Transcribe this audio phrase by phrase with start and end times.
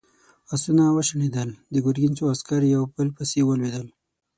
[0.53, 3.87] آسونه وشڼېدل، د ګرګين څو عسکر يو په بل پسې ولوېدل.